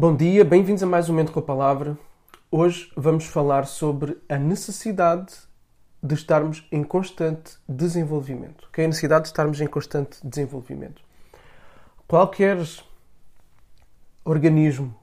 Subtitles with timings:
[0.00, 1.94] Bom dia, bem-vindos a mais um Momento com a Palavra.
[2.50, 5.34] Hoje vamos falar sobre a necessidade
[6.02, 8.66] de estarmos em constante desenvolvimento.
[8.72, 11.02] Que é a necessidade de estarmos em constante desenvolvimento.
[12.08, 12.56] Qualquer
[14.24, 14.96] organismo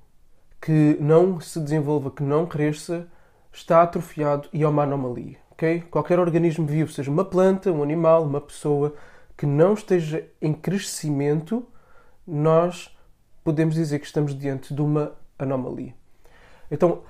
[0.59, 3.07] que não se desenvolva, que não cresça,
[3.53, 5.37] está atrofiado e é uma anomalia.
[5.51, 5.81] Okay?
[5.81, 8.95] Qualquer organismo vivo, seja uma planta, um animal, uma pessoa,
[9.37, 11.63] que não esteja em crescimento,
[12.25, 12.96] nós
[13.47, 15.93] podemos dizer que estamos diante de uma anomalia.
[16.69, 17.03] Então,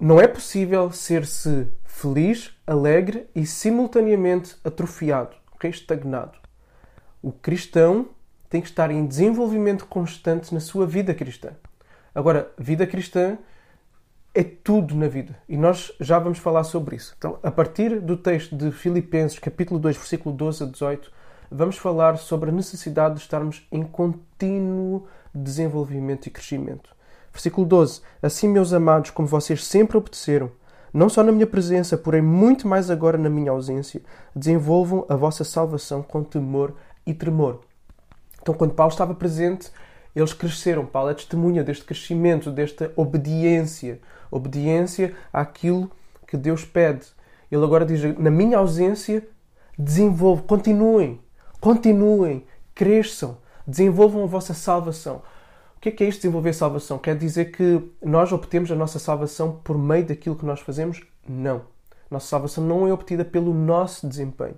[0.00, 5.70] não é possível ser-se feliz, alegre e simultaneamente atrofiado, okay?
[5.70, 6.36] estagnado.
[7.22, 8.08] O cristão
[8.48, 11.50] tem que estar em desenvolvimento constante na sua vida cristã.
[12.12, 13.38] Agora, vida cristã
[14.34, 17.14] é tudo na vida e nós já vamos falar sobre isso.
[17.16, 21.12] Então, a partir do texto de Filipenses, capítulo 2, versículo 12 a 18,
[21.48, 26.90] vamos falar sobre a necessidade de estarmos em contínuo desenvolvimento e crescimento.
[27.32, 30.50] Versículo 12: Assim, meus amados, como vocês sempre obedeceram,
[30.92, 34.02] não só na minha presença, porém muito mais agora na minha ausência,
[34.34, 36.74] desenvolvam a vossa salvação com temor
[37.06, 37.60] e tremor.
[38.42, 39.70] Então, quando Paulo estava presente,
[40.14, 40.84] eles cresceram.
[40.84, 44.00] Paulo é testemunha deste crescimento, desta obediência.
[44.30, 45.90] Obediência àquilo
[46.26, 47.06] que Deus pede.
[47.50, 49.26] Ele agora diz: na minha ausência,
[49.78, 51.20] desenvolvam, continuem,
[51.60, 55.22] continuem, cresçam, desenvolvam a vossa salvação.
[55.76, 56.98] O que é, que é isto desenvolver salvação?
[56.98, 61.00] Quer dizer que nós obtemos a nossa salvação por meio daquilo que nós fazemos?
[61.26, 61.62] Não.
[62.10, 64.56] Nossa salvação não é obtida pelo nosso desempenho.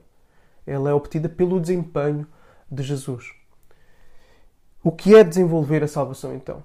[0.66, 2.26] Ela é obtida pelo desempenho
[2.70, 3.32] de Jesus.
[4.82, 6.64] O que é desenvolver a salvação então?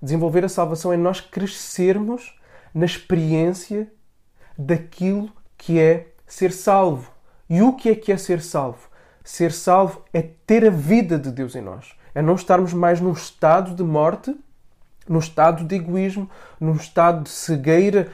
[0.00, 2.38] Desenvolver a salvação é nós crescermos
[2.72, 3.92] na experiência
[4.56, 7.12] daquilo que é ser salvo.
[7.50, 8.88] E o que é que é ser salvo?
[9.28, 11.94] Ser salvo é ter a vida de Deus em nós.
[12.14, 14.34] É não estarmos mais num estado de morte,
[15.06, 18.08] num estado de egoísmo, num estado de cegueira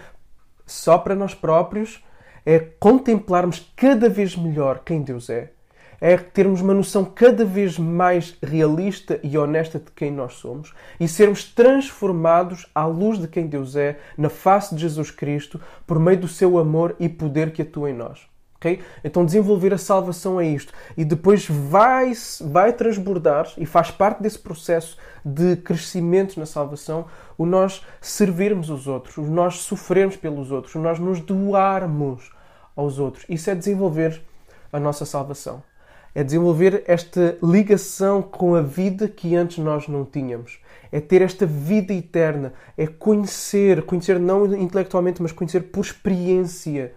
[0.67, 2.03] só para nós próprios.
[2.45, 5.53] É contemplarmos cada vez melhor quem Deus é.
[6.01, 11.07] É termos uma noção cada vez mais realista e honesta de quem nós somos e
[11.07, 16.19] sermos transformados à luz de quem Deus é, na face de Jesus Cristo, por meio
[16.19, 18.34] do seu amor e poder que atua em nós.
[19.03, 20.73] Então desenvolver a salvação é isto.
[20.97, 27.47] E depois vai, vai transbordar e faz parte desse processo de crescimento na salvação o
[27.47, 32.31] nós servirmos os outros, o nós sofrermos pelos outros, o nós nos doarmos
[32.77, 33.25] aos outros.
[33.29, 34.23] Isso é desenvolver
[34.73, 35.63] a nossa salvação.
[36.15, 40.61] É desenvolver esta ligação com a vida que antes nós não tínhamos.
[40.93, 42.53] É ter esta vida eterna.
[42.79, 46.95] É conhecer, conhecer não intelectualmente, mas conhecer por experiência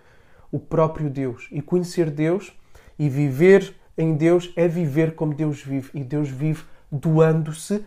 [0.52, 1.48] o próprio Deus.
[1.52, 2.54] E conhecer Deus
[2.98, 5.90] e viver em Deus é viver como Deus vive.
[5.94, 7.84] E Deus vive doando-se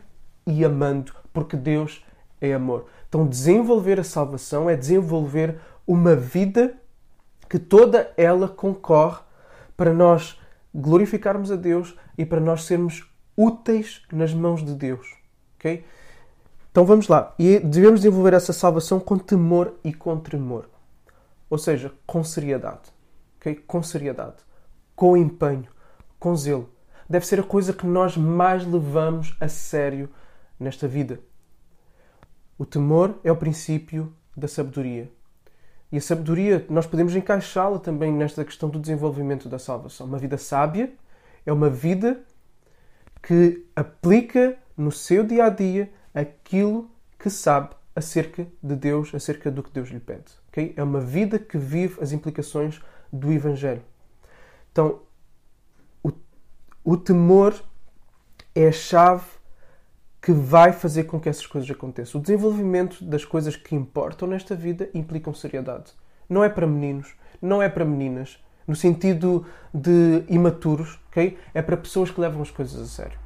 [0.46, 2.04] e amando, porque Deus
[2.40, 2.86] é amor.
[3.08, 6.74] Então, desenvolver a salvação é desenvolver uma vida
[7.48, 9.20] que toda ela concorre
[9.76, 10.38] para nós
[10.74, 13.04] glorificarmos a Deus e para nós sermos
[13.36, 15.16] úteis nas mãos de Deus.
[15.56, 15.84] Ok?
[16.70, 17.34] Então vamos lá.
[17.38, 20.68] E devemos desenvolver essa salvação com temor e com tremor.
[21.50, 22.92] Ou seja, com seriedade.
[23.38, 23.56] Okay?
[23.56, 24.36] Com seriedade.
[24.94, 25.68] Com empenho.
[26.18, 26.70] Com zelo.
[27.08, 30.08] Deve ser a coisa que nós mais levamos a sério
[30.58, 31.18] nesta vida.
[32.56, 35.10] O temor é o princípio da sabedoria.
[35.90, 40.06] E a sabedoria, nós podemos encaixá-la também nesta questão do desenvolvimento da salvação.
[40.06, 40.92] Uma vida sábia
[41.44, 42.22] é uma vida
[43.20, 49.62] que aplica no seu dia a dia aquilo que sabe acerca de Deus, acerca do
[49.62, 50.32] que Deus lhe pede.
[50.48, 50.74] Okay?
[50.76, 52.80] É uma vida que vive as implicações
[53.12, 53.82] do Evangelho.
[54.72, 55.00] Então,
[56.02, 56.10] o,
[56.84, 57.54] o temor
[58.54, 59.24] é a chave
[60.20, 62.20] que vai fazer com que essas coisas aconteçam.
[62.20, 65.92] O desenvolvimento das coisas que importam nesta vida implicam seriedade.
[66.28, 71.38] Não é para meninos, não é para meninas, no sentido de imaturos, ok?
[71.54, 73.18] É para pessoas que levam as coisas a sério.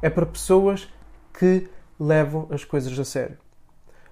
[0.00, 0.88] É para pessoas
[1.36, 1.68] que
[1.98, 3.36] levam as coisas a sério.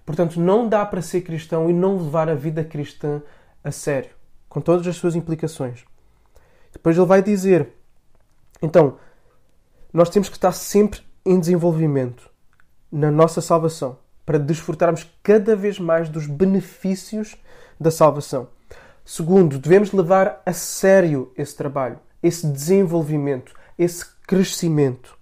[0.06, 3.20] Portanto, não dá para ser cristão e não levar a vida cristã
[3.64, 4.10] a sério,
[4.48, 5.84] com todas as suas implicações.
[6.72, 7.72] Depois ele vai dizer:
[8.62, 8.98] então,
[9.92, 12.30] nós temos que estar sempre em desenvolvimento
[12.90, 17.36] na nossa salvação, para desfrutarmos cada vez mais dos benefícios
[17.78, 18.48] da salvação.
[19.04, 25.18] Segundo, devemos levar a sério esse trabalho, esse desenvolvimento, esse crescimento.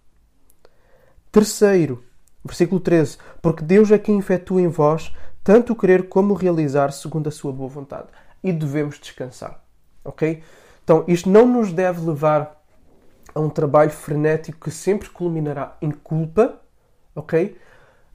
[1.33, 2.05] Terceiro,
[2.45, 6.91] Versículo 13: Porque Deus é quem efetua em vós tanto o querer como o realizar
[6.93, 8.09] segundo a sua boa vontade.
[8.43, 9.63] E devemos descansar.
[10.05, 10.43] Ok?
[10.83, 12.63] Então, isto não nos deve levar
[13.35, 16.61] a um trabalho frenético que sempre culminará em culpa,
[17.15, 17.57] ok?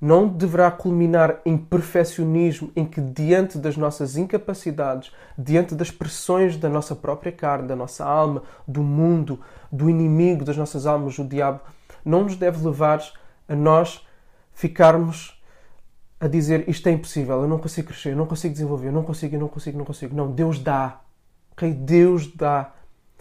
[0.01, 6.69] não deverá culminar em perfeccionismo, em que, diante das nossas incapacidades, diante das pressões da
[6.69, 9.39] nossa própria carne, da nossa alma, do mundo,
[9.71, 11.59] do inimigo das nossas almas, o diabo,
[12.05, 13.03] não nos deve levar
[13.47, 14.05] a nós
[14.59, 15.41] ficarmos
[16.19, 19.03] a dizer isto é impossível, eu não consigo crescer, eu não consigo desenvolver, eu não
[19.03, 20.13] consigo, eu não consigo, não consigo.
[20.13, 20.99] Não, Deus dá.
[21.53, 21.71] Ok?
[21.71, 22.73] Deus dá.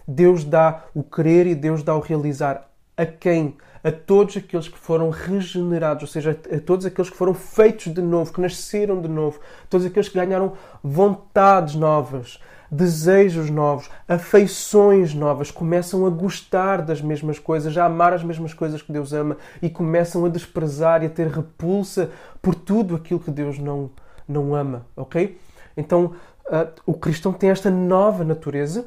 [0.05, 2.69] Deus dá o querer e Deus dá o realizar.
[2.97, 3.55] A quem?
[3.81, 8.01] A todos aqueles que foram regenerados, ou seja, a todos aqueles que foram feitos de
[8.01, 9.39] novo, que nasceram de novo,
[9.69, 17.39] todos aqueles que ganharam vontades novas, desejos novos, afeições novas, começam a gostar das mesmas
[17.39, 21.09] coisas, a amar as mesmas coisas que Deus ama e começam a desprezar e a
[21.09, 22.11] ter repulsa
[22.41, 23.89] por tudo aquilo que Deus não,
[24.27, 25.39] não ama, ok?
[25.75, 26.13] Então,
[26.47, 28.85] uh, o cristão tem esta nova natureza,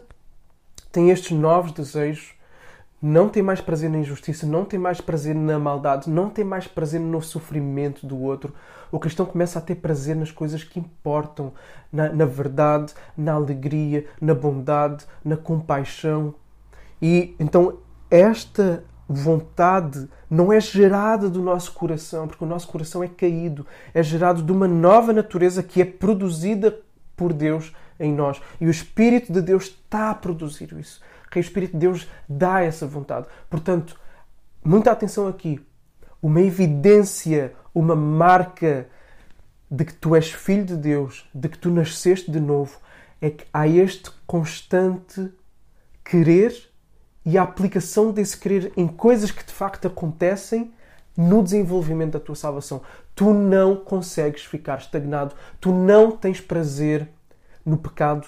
[0.91, 2.35] tem estes novos desejos,
[3.03, 6.69] não tem mais prazer na injustiça, não tem mais prazer na maldade, não tem mais
[6.69, 8.55] prazer no sofrimento do outro.
[8.93, 11.53] O cristão começa a ter prazer nas coisas que importam,
[11.93, 16.33] na, na verdade, na alegria, na bondade, na compaixão.
[17.01, 17.79] E então
[18.09, 24.01] esta vontade não é gerada do nosso coração, porque o nosso coração é caído, é
[24.01, 26.79] gerado de uma nova natureza que é produzida
[27.17, 28.41] por Deus em nós.
[28.61, 31.01] E o Espírito de Deus está a produzir isso
[31.33, 33.27] que o Espírito de Deus dá essa vontade.
[33.49, 33.99] Portanto,
[34.63, 35.61] muita atenção aqui.
[36.21, 38.87] Uma evidência, uma marca
[39.71, 42.79] de que tu és filho de Deus, de que tu nasceste de novo,
[43.21, 45.33] é que há este constante
[46.05, 46.55] querer
[47.25, 50.75] e a aplicação desse querer em coisas que de facto acontecem
[51.17, 52.83] no desenvolvimento da tua salvação.
[53.15, 57.09] Tu não consegues ficar estagnado, tu não tens prazer
[57.65, 58.27] no pecado,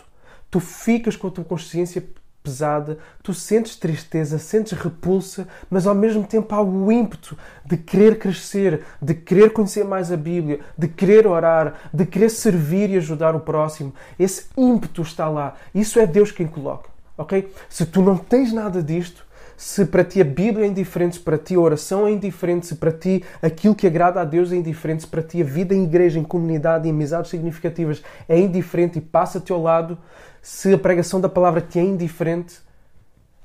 [0.51, 2.03] tu ficas com a tua consciência
[2.45, 8.19] pesada, tu sentes tristeza, sentes repulsa, mas ao mesmo tempo há o ímpeto de querer
[8.19, 13.35] crescer, de querer conhecer mais a Bíblia, de querer orar, de querer servir e ajudar
[13.35, 13.95] o próximo.
[14.19, 15.57] Esse ímpeto está lá.
[15.75, 17.51] Isso é Deus quem coloca, ok?
[17.67, 19.25] Se tu não tens nada disto,
[19.57, 22.77] se para ti a Bíblia é indiferente, se para ti a oração é indiferente, se
[22.77, 25.85] para ti aquilo que agrada a Deus é indiferente, se para ti a vida em
[25.85, 29.99] igreja, em comunidade, em amizades significativas é indiferente e passa-te ao lado,
[30.43, 32.61] se a pregação da palavra te é indiferente,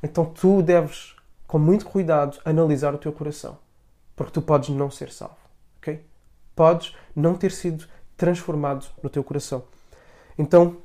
[0.01, 1.15] então tu deves,
[1.47, 3.57] com muito cuidado, analisar o teu coração.
[4.15, 5.37] Porque tu podes não ser salvo.
[5.77, 6.03] Ok?
[6.55, 7.85] Podes não ter sido
[8.17, 9.63] transformado no teu coração.
[10.37, 10.77] Então,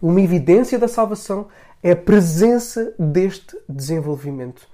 [0.00, 1.46] uma evidência da salvação
[1.82, 4.70] é a presença deste desenvolvimento.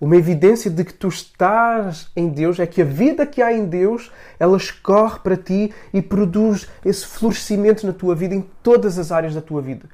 [0.00, 3.64] Uma evidência de que tu estás em Deus é que a vida que há em
[3.64, 9.10] Deus, ela escorre para ti e produz esse florescimento na tua vida em todas as
[9.10, 9.88] áreas da tua vida.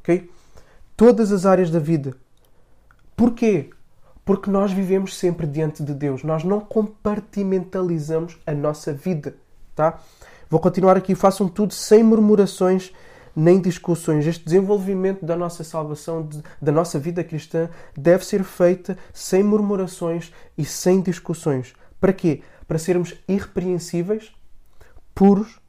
[0.00, 0.30] Ok?
[0.94, 2.14] Todas as áreas da vida.
[3.16, 3.70] Porquê?
[4.24, 6.22] Porque nós vivemos sempre diante de Deus.
[6.22, 9.36] Nós não compartimentalizamos a nossa vida.
[9.74, 10.00] Tá?
[10.50, 11.14] Vou continuar aqui.
[11.14, 12.92] Façam tudo sem murmurações
[13.36, 14.26] nem discussões.
[14.26, 16.26] Este desenvolvimento da nossa salvação,
[16.60, 21.74] da nossa vida cristã, deve ser feita sem murmurações e sem discussões.
[22.00, 22.40] Para quê?
[22.66, 24.32] Para sermos irrepreensíveis,
[25.14, 25.60] puros.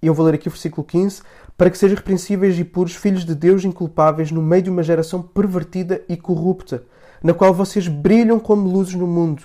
[0.00, 1.22] Eu vou ler aqui o versículo 15
[1.56, 5.22] para que sejam repreensíveis e puros filhos de Deus inculpáveis no meio de uma geração
[5.22, 6.82] pervertida e corrupta,
[7.22, 9.44] na qual vocês brilham como luzes no mundo,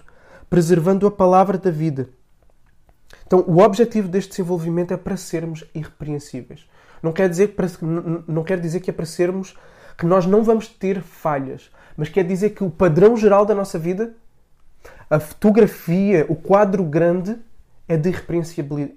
[0.50, 2.10] preservando a palavra da vida.
[3.26, 6.66] Então, o objetivo deste desenvolvimento é para sermos irrepreensíveis.
[7.02, 7.56] Não quer dizer
[8.28, 9.56] não quer dizer que é para sermos
[9.98, 13.80] que nós não vamos ter falhas, mas quer dizer que o padrão geral da nossa
[13.80, 14.14] vida,
[15.10, 17.38] a fotografia, o quadro grande,
[17.88, 18.14] é de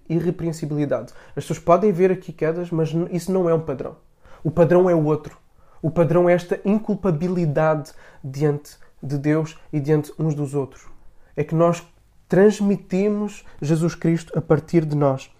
[0.09, 1.13] irrepreensibilidade.
[1.29, 3.97] As pessoas podem ver aqui quedas, mas isso não é um padrão.
[4.43, 5.39] O padrão é o outro.
[5.81, 7.93] O padrão é esta inculpabilidade
[8.23, 10.87] diante de Deus e diante uns dos outros.
[11.37, 11.83] É que nós
[12.29, 15.31] transmitimos Jesus Cristo a partir de nós.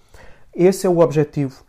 [0.55, 1.63] Esse é o objetivo.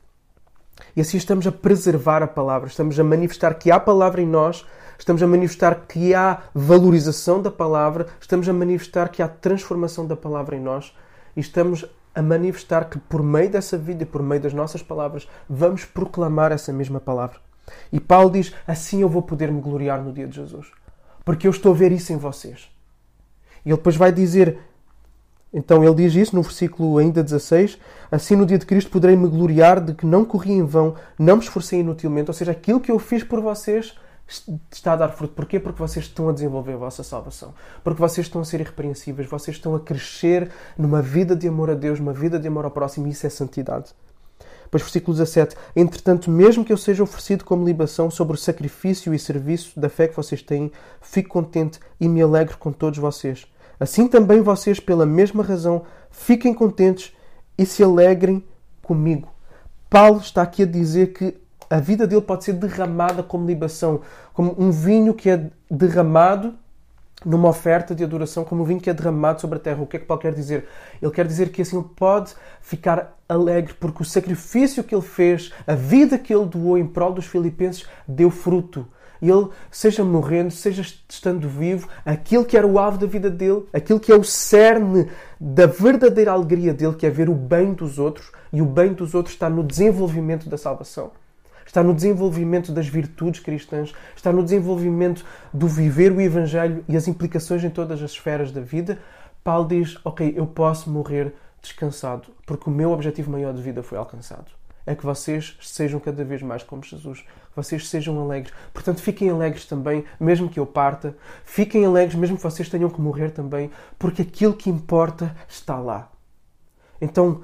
[0.96, 4.66] E assim estamos a preservar a palavra, estamos a manifestar que há palavra em nós,
[4.98, 10.16] estamos a manifestar que há valorização da palavra, estamos a manifestar que há transformação da
[10.16, 10.96] palavra em nós
[11.36, 15.86] e estamos a manifestar que por meio dessa vida, por meio das nossas palavras, vamos
[15.86, 17.40] proclamar essa mesma palavra.
[17.92, 20.72] E Paulo diz: Assim eu vou poder me gloriar no dia de Jesus,
[21.24, 22.70] porque eu estou a ver isso em vocês.
[23.66, 24.60] E ele depois vai dizer:
[25.54, 27.78] Então ele diz isso no versículo ainda 16:
[28.12, 31.38] Assim no dia de Cristo poderei me gloriar de que não corri em vão, não
[31.38, 33.94] me esforcei inutilmente, ou seja, aquilo que eu fiz por vocês
[34.72, 35.34] está a dar fruto.
[35.34, 35.60] Porquê?
[35.60, 37.54] Porque vocês estão a desenvolver a vossa salvação.
[37.84, 41.74] Porque vocês estão a ser irrepreensíveis, vocês estão a crescer numa vida de amor a
[41.74, 43.94] Deus, uma vida de amor ao próximo, isso é santidade.
[44.70, 49.20] Pois, versículo 17: Entretanto, mesmo que eu seja oferecido como libação sobre o sacrifício e
[49.20, 53.46] serviço da fé que vocês têm, fico contente e me alegro com todos vocês.
[53.82, 57.12] Assim também vocês, pela mesma razão, fiquem contentes
[57.58, 58.44] e se alegrem
[58.84, 59.28] comigo.
[59.90, 61.36] Paulo está aqui a dizer que
[61.68, 64.02] a vida dele pode ser derramada como libação,
[64.36, 66.54] como um vinho que é derramado
[67.26, 69.82] numa oferta de adoração, como um vinho que é derramado sobre a terra.
[69.82, 70.68] O que é que Paulo quer dizer?
[71.02, 75.52] Ele quer dizer que assim ele pode ficar alegre porque o sacrifício que ele fez,
[75.66, 78.86] a vida que ele doou em prol dos filipenses, deu fruto.
[79.22, 84.00] Ele, seja morrendo, seja estando vivo, aquilo que era o alvo da vida dele, aquilo
[84.00, 85.08] que é o cerne
[85.40, 89.14] da verdadeira alegria dele, que é ver o bem dos outros, e o bem dos
[89.14, 91.12] outros está no desenvolvimento da salvação
[91.64, 97.08] está no desenvolvimento das virtudes cristãs, está no desenvolvimento do viver o Evangelho e as
[97.08, 99.00] implicações em todas as esferas da vida,
[99.44, 103.98] Paulo diz: Ok, eu posso morrer descansado, porque o meu objetivo maior de vida foi
[103.98, 104.52] alcançado.
[104.86, 107.24] É que vocês sejam cada vez mais como Jesus,
[107.56, 108.54] vocês sejam alegres.
[108.74, 111.16] Portanto, fiquem alegres também, mesmo que eu parta.
[111.44, 113.70] Fiquem alegres, mesmo que vocês tenham que morrer também,
[114.00, 116.12] porque aquilo que importa está lá.
[117.00, 117.42] Então,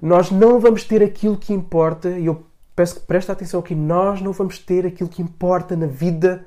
[0.00, 4.20] nós não vamos ter aquilo que importa, e eu peço que preste atenção aqui, nós
[4.20, 6.46] não vamos ter aquilo que importa na vida.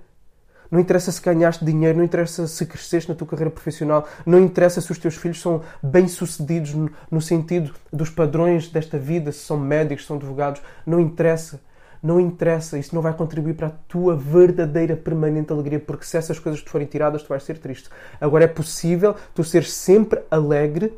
[0.72, 4.82] Não interessa se ganhaste dinheiro, não interessa se cresceste na tua carreira profissional, não interessa
[4.82, 6.74] se os teus filhos são bem-sucedidos
[7.12, 11.62] no, sentido dos padrões desta vida, se são médicos, se são advogados, não interessa.
[12.02, 16.38] Não interessa, isso não vai contribuir para a tua verdadeira permanente alegria, porque se essas
[16.38, 17.90] coisas te forem tiradas, tu vais ser triste.
[18.20, 20.92] Agora é possível tu seres sempre alegre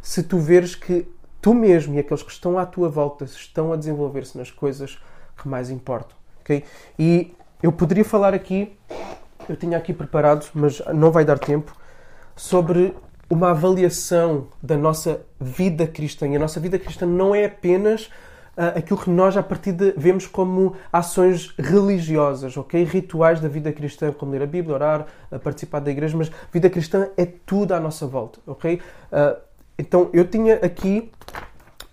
[0.00, 1.04] se tu veres que
[1.40, 5.02] tu mesmo e aqueles que estão à tua volta estão a desenvolver-se nas coisas
[5.36, 6.16] que mais importam.
[6.40, 6.64] Okay?
[6.96, 8.76] E eu poderia falar aqui,
[9.48, 11.74] eu tinha aqui preparado, mas não vai dar tempo,
[12.34, 12.94] sobre
[13.30, 16.28] uma avaliação da nossa vida cristã.
[16.28, 18.10] E a nossa vida cristã não é apenas
[18.56, 22.84] uh, aquilo que nós, a partir de vemos como ações religiosas, ok?
[22.84, 26.68] Rituais da vida cristã, como ler a Bíblia, orar, uh, participar da igreja, mas vida
[26.68, 28.80] cristã é tudo à nossa volta, ok?
[29.10, 29.40] Uh,
[29.78, 31.10] então eu tinha aqui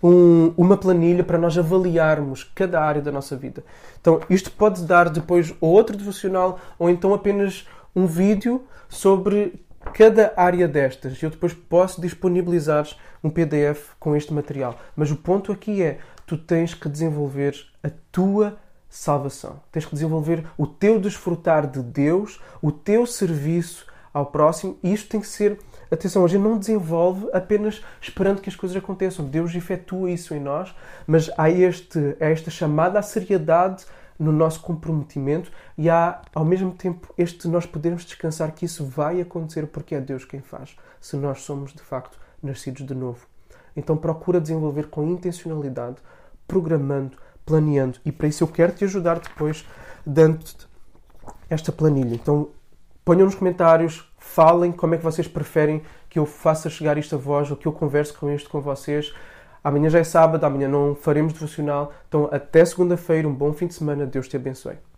[0.02, 3.64] um, uma planilha para nós avaliarmos cada área da nossa vida.
[4.00, 10.68] Então isto pode dar depois outro devocional ou então apenas um vídeo sobre cada área
[10.68, 11.22] destas.
[11.22, 12.88] Eu depois posso disponibilizar
[13.24, 14.78] um PDF com este material.
[14.96, 18.58] Mas o ponto aqui é, tu tens que desenvolver a tua
[18.90, 19.62] salvação.
[19.72, 25.10] Tens que desenvolver o teu desfrutar de Deus, o teu serviço ao próximo, e isto
[25.10, 25.60] tem que ser
[25.92, 29.26] Atenção, a gente não desenvolve apenas esperando que as coisas aconteçam.
[29.26, 30.74] Deus efetua isso em nós,
[31.08, 33.86] mas há, este, há esta chamada à seriedade
[34.20, 39.22] no nosso comprometimento e há, ao mesmo tempo, este nós podermos descansar que isso vai
[39.22, 43.26] acontecer porque é Deus quem faz, se nós somos de facto nascidos de novo.
[43.76, 45.98] Então procura desenvolver com intencionalidade,
[46.46, 48.00] programando, planeando.
[48.04, 49.66] E para isso eu quero te ajudar depois
[50.06, 50.68] dando-te
[51.50, 52.16] esta planilha.
[52.16, 52.50] Então
[53.04, 57.18] ponham nos comentários falem como é que vocês preferem que eu faça chegar isto a
[57.18, 59.14] vós ou que eu converse com isto com vocês.
[59.64, 61.92] Amanhã já é sábado, amanhã não faremos devocional.
[62.08, 64.06] Então, até segunda-feira, um bom fim de semana.
[64.06, 64.89] Deus te abençoe.